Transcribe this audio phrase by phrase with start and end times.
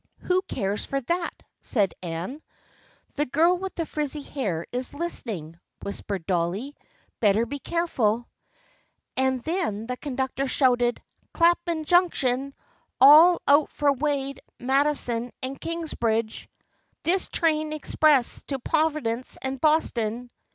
[0.27, 2.41] "Who cares for that?" said Anne.
[3.17, 6.75] "The girl with the frizzy hair is listening," whispered Dolly."
[7.19, 8.27] Better be careful!"
[9.15, 11.03] And then the conductor shouted,"
[11.35, 12.55] Clapham Junction!
[12.99, 16.49] All out for Wade, Madison and Kings bridge!
[17.03, 20.31] This train express to Providence and Boston